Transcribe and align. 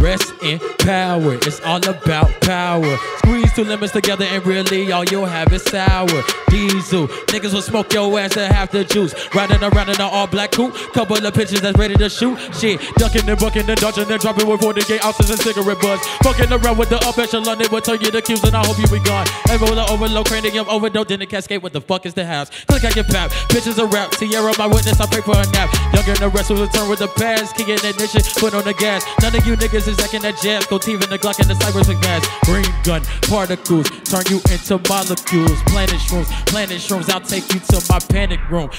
Rest 0.00 0.34
in 0.42 0.58
power, 0.80 1.34
it's 1.34 1.60
all 1.62 1.82
about 1.88 2.28
power. 2.42 2.98
Squeeze 3.18 3.41
two 3.54 3.64
lemons 3.64 3.92
together 3.92 4.24
and 4.24 4.44
really 4.46 4.90
all 4.92 5.04
you'll 5.04 5.26
have 5.26 5.52
is 5.52 5.62
sour. 5.64 6.06
Diesel, 6.48 7.08
niggas 7.32 7.54
will 7.54 7.62
smoke 7.62 7.92
your 7.92 8.18
ass 8.18 8.34
to 8.34 8.46
half 8.46 8.70
the 8.70 8.84
juice. 8.84 9.14
Riding 9.34 9.62
around 9.62 9.88
in 9.88 9.96
an 9.96 10.02
all 10.02 10.26
black 10.26 10.52
coupe, 10.52 10.74
couple 10.92 11.16
of 11.16 11.34
pitches 11.34 11.60
that's 11.60 11.78
ready 11.78 11.94
to 11.94 12.08
shoot. 12.08 12.38
Shit, 12.54 12.80
ducking 12.96 13.28
and 13.28 13.38
bucking 13.38 13.68
and 13.68 13.80
dodging 13.80 14.10
and 14.10 14.20
dropping 14.20 14.46
with 14.46 14.60
48 14.60 15.04
ounces 15.04 15.30
and 15.30 15.40
cigarette 15.40 15.80
butts. 15.80 16.06
Fucking 16.22 16.52
around 16.52 16.78
with 16.78 16.88
the 16.88 16.96
up 17.06 17.18
echelon, 17.18 17.58
they 17.58 17.66
will 17.68 17.80
turn 17.80 18.00
you 18.00 18.10
to 18.10 18.20
cubes 18.20 18.44
and 18.44 18.54
I 18.54 18.64
hope 18.64 18.78
you 18.78 18.86
be 18.88 19.02
gone. 19.04 19.26
Ebola 19.48 19.88
overload, 19.90 20.26
cranium 20.26 20.68
overdose, 20.68 21.06
then 21.06 21.20
the 21.20 21.26
cascade. 21.26 21.62
What 21.62 21.72
the 21.72 21.80
fuck 21.80 22.06
is 22.06 22.14
the 22.14 22.24
house? 22.24 22.50
Click 22.66 22.84
on 22.84 22.92
your 22.92 23.04
pap, 23.04 23.30
bitches 23.48 23.78
a 23.78 23.86
rap. 23.86 24.10
Tierra, 24.12 24.52
my 24.58 24.66
witness, 24.66 25.00
I 25.00 25.06
pray 25.06 25.22
for 25.22 25.36
a 25.36 25.46
nap. 25.52 25.72
Younger 25.94 26.12
than 26.14 26.28
the 26.28 26.28
rest 26.28 26.50
will 26.50 26.60
return 26.60 26.88
with 26.88 26.98
the 26.98 27.08
past. 27.08 27.56
Kicking 27.56 27.80
ignition, 27.80 28.22
put 28.36 28.54
on 28.54 28.64
the 28.64 28.74
gas. 28.74 29.04
None 29.20 29.34
of 29.34 29.46
you 29.46 29.56
niggas 29.56 29.88
is 29.88 29.98
acting 29.98 30.22
that 30.22 30.36
jazz. 30.42 30.66
Go 30.66 30.78
team 30.78 31.00
in 31.02 31.08
the 31.08 31.18
Glock 31.18 31.38
and 31.40 31.48
the 31.48 31.54
Cypress 31.56 31.88
gas. 32.00 32.26
Green 32.44 32.68
gun, 32.84 33.02
particles, 33.46 33.90
turn 34.04 34.22
you 34.30 34.36
into 34.52 34.78
molecules. 34.88 35.60
Planet 35.62 35.98
shrooms, 35.98 36.46
planet 36.46 36.78
shrooms, 36.78 37.10
I'll 37.10 37.20
take 37.20 37.52
you 37.52 37.58
to 37.58 37.84
my 37.90 37.98
panic 37.98 38.38
room. 38.48 38.70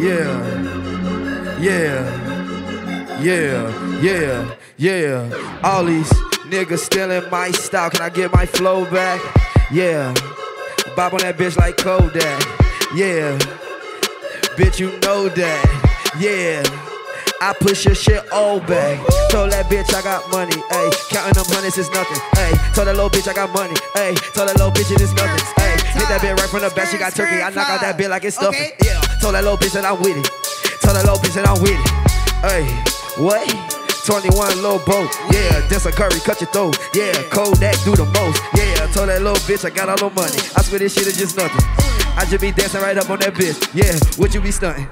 Yeah. 0.00 1.58
Yeah. 1.58 3.20
Yeah. 3.20 4.00
Yeah. 4.00 4.54
Yeah. 4.76 5.60
All 5.64 5.84
these 5.84 6.08
niggas 6.46 6.78
stealing 6.78 7.28
my 7.28 7.50
style. 7.50 7.90
Can 7.90 8.02
I 8.02 8.08
get 8.08 8.32
my 8.32 8.46
flow 8.46 8.88
back? 8.88 9.20
Yeah. 9.72 10.14
Bob 10.94 11.14
on 11.14 11.20
that 11.20 11.36
bitch 11.36 11.56
like 11.56 11.76
Kodak. 11.76 12.40
Yeah. 12.94 13.36
Bitch, 14.56 14.78
you 14.78 14.96
know 15.00 15.28
that. 15.28 16.10
Yeah. 16.20 16.93
I 17.44 17.52
push 17.52 17.84
your 17.84 17.94
shit 17.94 18.24
all 18.32 18.58
back. 18.58 18.96
Told 19.28 19.52
that 19.52 19.68
bitch 19.68 19.92
I 19.92 20.00
got 20.00 20.24
money, 20.32 20.56
ayy. 20.56 20.92
Counting 21.12 21.36
them 21.36 21.44
hundreds 21.52 21.76
is 21.76 21.92
nothing, 21.92 22.16
ayy. 22.40 22.56
Told 22.72 22.88
that 22.88 22.96
little 22.96 23.12
bitch 23.12 23.28
I 23.28 23.36
got 23.36 23.52
money, 23.52 23.76
ayy. 24.00 24.16
Told 24.32 24.48
that 24.48 24.56
little 24.56 24.72
bitch 24.72 24.88
it 24.88 25.04
is 25.04 25.12
nothing, 25.12 25.44
ayy. 25.60 25.76
Hit 25.92 26.08
that 26.08 26.24
bitch 26.24 26.40
right 26.40 26.48
from 26.48 26.64
the 26.64 26.72
back, 26.72 26.88
she 26.88 26.96
got 26.96 27.12
turkey. 27.12 27.44
I 27.44 27.52
knock 27.52 27.68
out 27.68 27.84
that 27.84 28.00
bitch 28.00 28.08
like 28.08 28.24
it's 28.24 28.40
stuffing, 28.40 28.72
yeah. 28.80 28.96
Told 29.20 29.36
that 29.36 29.44
little 29.44 29.60
bitch 29.60 29.76
that 29.76 29.84
I'm 29.84 30.00
with 30.00 30.16
it. 30.16 30.24
Told 30.80 30.96
that 30.96 31.04
little 31.04 31.20
bitch 31.20 31.36
that 31.36 31.44
I'm 31.44 31.60
with 31.60 31.76
it, 31.76 31.92
ayy. 32.48 32.72
What? 33.20 33.44
21 34.08 34.64
little 34.64 34.80
boat, 34.88 35.12
yeah. 35.28 35.60
That's 35.68 35.84
a 35.84 35.92
curry, 35.92 36.24
cut 36.24 36.40
your 36.40 36.48
throat, 36.48 36.80
yeah. 36.96 37.12
Kodak 37.28 37.76
do 37.84 37.92
the 37.92 38.08
most, 38.16 38.40
yeah. 38.56 38.88
Told 38.96 39.12
that 39.12 39.20
little 39.20 39.36
bitch 39.44 39.68
I 39.68 39.70
got 39.70 39.92
all 39.92 40.00
the 40.00 40.08
money. 40.16 40.40
I 40.56 40.64
swear 40.64 40.80
this 40.80 40.96
shit 40.96 41.12
is 41.12 41.20
just 41.20 41.36
nothing. 41.36 41.60
I 42.16 42.24
just 42.24 42.40
be 42.40 42.56
dancing 42.56 42.80
right 42.80 42.96
up 42.96 43.12
on 43.12 43.20
that 43.20 43.36
bitch, 43.36 43.60
yeah. 43.76 43.92
Would 44.16 44.32
you 44.32 44.40
be 44.40 44.48
stunting? 44.48 44.88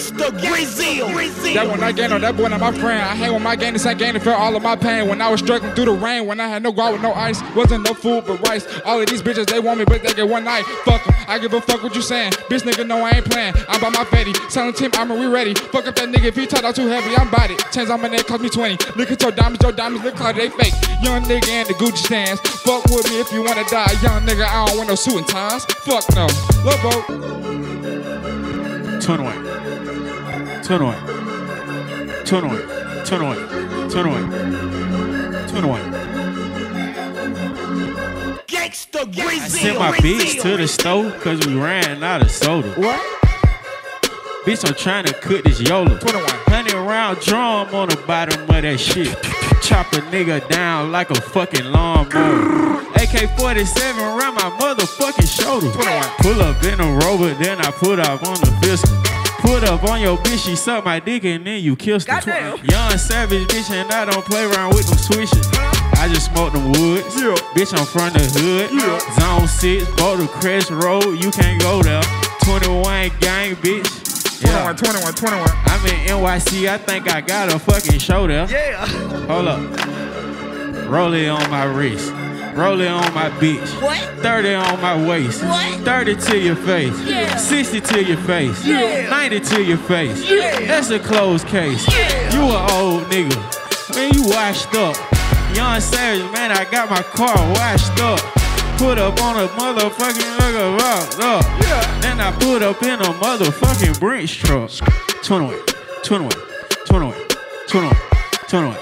Gangsta 0.00 0.30
Brazil. 0.40 1.08
That 1.54 1.68
one 1.68 1.82
I 1.82 1.92
gained 1.92 2.12
on 2.12 2.20
that 2.22 2.36
boy 2.36 2.48
not 2.48 2.60
my 2.60 2.72
friend. 2.72 3.02
I 3.02 3.14
hang 3.14 3.34
with 3.34 3.42
my 3.42 3.56
gang, 3.56 3.74
this 3.74 3.84
ain't 3.84 3.98
gang 3.98 4.14
to 4.14 4.20
feel 4.20 4.32
all 4.32 4.56
of 4.56 4.62
my 4.62 4.76
pain. 4.76 5.08
When 5.08 5.20
I 5.20 5.28
was 5.28 5.40
struggling 5.40 5.74
through 5.74 5.86
the 5.86 5.92
rain, 5.92 6.26
when 6.26 6.40
I 6.40 6.48
had 6.48 6.62
no 6.62 6.72
guard 6.72 6.94
with 6.94 7.02
no 7.02 7.12
ice, 7.12 7.42
wasn't 7.54 7.84
no 7.84 7.92
food 7.94 8.24
but 8.26 8.40
rice. 8.48 8.66
All 8.84 9.00
of 9.00 9.06
these 9.08 9.22
bitches 9.22 9.46
they 9.46 9.60
want 9.60 9.78
me, 9.78 9.84
but 9.84 10.02
they 10.02 10.14
get 10.14 10.28
one 10.28 10.44
night. 10.44 10.64
Fuck 10.84 11.02
Fuck 11.02 11.06
'em. 11.06 11.14
I 11.28 11.38
give 11.38 11.52
a 11.52 11.60
fuck 11.60 11.82
what 11.82 11.94
you 11.94 12.02
saying. 12.02 12.32
Bitch 12.48 12.62
nigga 12.62 12.86
no, 12.86 13.04
I 13.04 13.10
ain't 13.10 13.24
playing. 13.24 13.54
I'm 13.68 13.80
by 13.80 13.90
my 13.90 14.04
fatty. 14.04 14.32
selling 14.48 14.72
team, 14.72 14.90
I'm 14.94 15.08
we 15.10 15.26
ready. 15.26 15.54
Fuck 15.54 15.86
up 15.86 15.94
that 15.96 16.08
nigga 16.08 16.24
if 16.24 16.36
he 16.36 16.46
talk 16.46 16.64
out 16.64 16.74
too 16.74 16.88
heavy, 16.88 17.14
I'm 17.16 17.30
body. 17.30 17.56
Chains 17.72 17.90
on 17.90 18.00
my 18.00 18.08
neck 18.08 18.26
cost 18.26 18.42
me 18.42 18.48
20. 18.48 18.78
Look 18.96 19.10
at 19.10 19.22
your 19.22 19.32
diamonds, 19.32 19.62
your 19.62 19.72
diamonds 19.72 20.04
look 20.04 20.18
like 20.18 20.36
they 20.36 20.48
fake. 20.50 20.74
Young 21.02 21.22
nigga 21.24 21.48
in 21.48 21.66
the 21.68 21.74
Gucci 21.74 21.98
stands. 21.98 22.40
Fuck 22.40 22.84
with 22.86 23.08
me 23.10 23.20
if 23.20 23.32
you 23.32 23.42
wanna 23.42 23.64
die. 23.68 23.92
Young 24.02 24.24
nigga, 24.26 24.44
I 24.44 24.66
don't 24.66 24.76
want 24.78 24.88
no 24.88 24.94
suit 24.94 25.18
and 25.18 25.28
ties. 25.28 25.64
Fuck 25.64 26.04
no. 26.14 26.26
Love 26.64 26.84
Lobo. 26.84 27.40
Turn 29.00 29.20
away. 29.20 29.69
Turn 30.70 30.82
away. 30.82 30.94
Turn 32.24 32.44
away. 32.44 32.62
Turn 33.04 33.22
away. 33.22 33.90
Turn 33.90 34.06
away. 34.06 34.22
Turn 35.48 35.64
away. 35.64 35.80
Gangsta 38.46 39.00
I 39.00 39.04
Brazil. 39.04 39.48
sent 39.48 39.78
my 39.80 39.90
bitch 39.96 40.40
to 40.42 40.56
the 40.56 40.68
store 40.68 41.10
because 41.10 41.44
we 41.44 41.56
ran 41.56 42.04
out 42.04 42.22
of 42.22 42.30
soda. 42.30 42.68
What? 42.74 43.00
Bitch, 44.44 44.64
I'm 44.64 44.76
trying 44.76 45.06
to 45.06 45.14
cook 45.14 45.42
this 45.42 45.60
Yola. 45.60 45.98
21. 45.98 46.30
Hundred 46.46 46.74
round 46.74 47.18
drum 47.18 47.74
on 47.74 47.88
the 47.88 47.96
bottom 48.06 48.40
of 48.42 48.46
that 48.46 48.78
shit. 48.78 49.08
Chop 49.64 49.92
a 49.94 49.96
nigga 50.12 50.48
down 50.50 50.92
like 50.92 51.10
a 51.10 51.20
fucking 51.20 51.64
lawnmower. 51.64 52.80
AK 52.94 53.36
47 53.36 54.00
around 54.00 54.36
my 54.36 54.56
motherfucking 54.60 55.42
shoulder. 55.42 55.72
21. 55.72 56.08
Pull 56.20 56.40
up 56.40 56.62
in 56.62 56.78
a 56.78 56.92
rover, 57.04 57.34
then 57.42 57.60
I 57.60 57.72
put 57.72 57.98
up 57.98 58.22
on 58.22 58.38
the 58.38 58.56
fist. 58.62 58.86
Put 59.50 59.64
up 59.64 59.82
on 59.82 60.00
your 60.00 60.16
bitch, 60.16 60.46
she 60.46 60.54
suck 60.54 60.84
my 60.84 61.00
dick 61.00 61.24
and 61.24 61.44
then 61.44 61.60
you 61.60 61.74
kissed 61.74 62.06
her. 62.06 62.14
Goddamn. 62.14 62.64
Young 62.64 62.96
savage 62.96 63.48
bitch, 63.48 63.68
and 63.72 63.90
I 63.90 64.04
don't 64.04 64.24
play 64.24 64.44
around 64.44 64.76
with 64.76 64.86
them 64.86 64.96
swishes. 64.96 65.44
I 65.98 66.08
just 66.08 66.26
smoke 66.32 66.52
them 66.52 66.70
woods. 66.70 67.16
Yeah. 67.16 67.34
Bitch, 67.52 67.76
I'm 67.76 67.84
from 67.84 68.12
the 68.12 68.20
hood. 68.38 68.70
Yeah. 68.70 69.00
Zone 69.18 69.48
6, 69.48 69.90
go 69.96 70.16
to 70.16 70.28
Crest 70.28 70.70
Road, 70.70 71.18
you 71.18 71.32
can't 71.32 71.60
go 71.60 71.82
there. 71.82 72.00
21 72.44 73.10
gang, 73.18 73.56
bitch. 73.56 73.90
21, 74.40 74.76
21, 74.76 75.14
21. 75.14 75.48
I'm 75.64 75.86
in 75.86 76.06
NYC, 76.06 76.68
I 76.68 76.78
think 76.78 77.12
I 77.12 77.20
got 77.20 77.52
a 77.52 77.58
fucking 77.58 77.98
show 77.98 78.28
there. 78.28 78.48
Yeah. 78.48 78.86
Hold 79.26 79.48
up. 79.48 80.88
Roll 80.88 81.12
it 81.12 81.26
on 81.26 81.50
my 81.50 81.64
wrist. 81.64 82.12
Roll 82.60 82.78
it 82.82 82.88
on 82.88 83.14
my 83.14 83.30
bitch. 83.30 83.80
What? 83.80 83.98
30 84.22 84.52
on 84.52 84.82
my 84.82 85.08
waist. 85.08 85.42
What? 85.42 85.80
30 85.80 86.14
to 86.16 86.38
your 86.38 86.56
face. 86.56 86.92
Yeah. 87.06 87.34
60 87.34 87.80
to 87.80 88.04
your 88.04 88.18
face. 88.18 88.66
Yeah. 88.66 89.08
90 89.08 89.40
to 89.40 89.62
your 89.62 89.78
face. 89.78 90.28
Yeah. 90.28 90.66
That's 90.66 90.90
a 90.90 90.98
closed 90.98 91.46
case. 91.46 91.88
Yeah. 91.88 92.34
You 92.34 92.42
an 92.42 92.70
old 92.72 93.04
nigga. 93.04 93.94
Man, 93.94 94.12
you 94.12 94.24
washed 94.28 94.74
up. 94.74 94.94
Young 95.56 95.80
Savage, 95.80 96.30
man, 96.32 96.52
I 96.52 96.70
got 96.70 96.90
my 96.90 97.02
car 97.02 97.34
washed 97.54 97.98
up. 97.98 98.20
Put 98.76 98.98
up 98.98 99.18
on 99.22 99.42
a 99.42 99.48
motherfucking 99.48 100.38
nigga 100.38 100.78
rock 100.78 101.18
up. 101.18 101.44
Yeah. 101.62 102.00
Then 102.02 102.20
I 102.20 102.30
put 102.30 102.62
up 102.62 102.82
in 102.82 103.00
a 103.00 103.12
motherfucking 103.24 103.98
Brinks 103.98 104.34
truck. 104.34 104.70
21, 105.22 105.58
21, 106.04 106.30
21, 106.84 107.14
21, 107.68 107.96
21, 108.50 108.76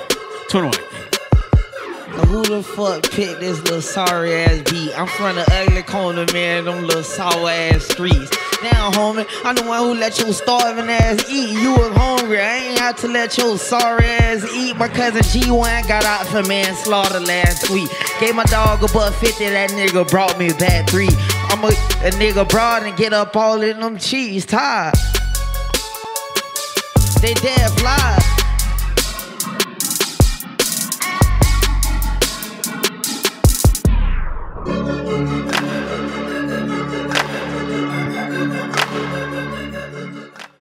21. 0.48 0.87
Who 2.10 2.42
the 2.42 2.62
fuck 2.62 3.02
picked 3.10 3.40
this 3.40 3.60
little 3.62 3.82
sorry 3.82 4.34
ass 4.34 4.62
beat? 4.70 4.98
I'm 4.98 5.06
from 5.06 5.36
the 5.36 5.44
ugly 5.52 5.82
corner, 5.82 6.24
man, 6.32 6.64
them 6.64 6.86
little 6.86 7.02
sour 7.02 7.50
ass 7.50 7.84
streets. 7.84 8.30
Now, 8.62 8.90
homie, 8.90 9.26
I'm 9.44 9.54
the 9.54 9.62
one 9.64 9.78
who 9.80 9.94
let 9.94 10.18
your 10.18 10.32
starving 10.32 10.88
ass 10.88 11.30
eat. 11.30 11.50
You 11.50 11.72
was 11.72 11.92
hungry, 11.94 12.40
I 12.40 12.56
ain't 12.56 12.78
have 12.78 12.96
to 13.00 13.08
let 13.08 13.36
your 13.36 13.58
sorry 13.58 14.06
ass 14.06 14.44
eat. 14.54 14.76
My 14.76 14.88
cousin 14.88 15.20
G1 15.20 15.86
got 15.86 16.04
out 16.04 16.26
for 16.26 16.42
manslaughter 16.48 17.20
last 17.20 17.68
week. 17.70 17.90
Gave 18.20 18.34
my 18.34 18.44
dog 18.44 18.82
a 18.82 18.88
buck 18.92 19.14
50, 19.14 19.44
that 19.50 19.70
nigga 19.70 20.08
brought 20.08 20.38
me 20.38 20.52
back 20.54 20.88
three. 20.88 21.10
I'm 21.50 21.62
a, 21.62 21.68
a 21.68 22.10
nigga 22.12 22.48
broad 22.48 22.84
and 22.84 22.96
get 22.96 23.12
up 23.12 23.36
all 23.36 23.60
in 23.60 23.80
them 23.80 23.98
cheese 23.98 24.46
ties. 24.46 24.94
They 27.20 27.34
dead 27.34 27.70
flies. 27.78 28.17